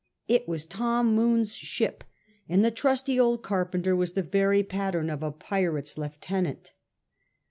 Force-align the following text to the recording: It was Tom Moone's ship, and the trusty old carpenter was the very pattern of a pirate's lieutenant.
It 0.27 0.47
was 0.47 0.65
Tom 0.65 1.13
Moone's 1.15 1.55
ship, 1.55 2.03
and 2.49 2.65
the 2.65 2.71
trusty 2.71 3.19
old 3.19 3.43
carpenter 3.43 3.95
was 3.95 4.13
the 4.13 4.23
very 4.23 4.63
pattern 4.63 5.11
of 5.11 5.21
a 5.21 5.29
pirate's 5.31 5.95
lieutenant. 5.95 6.73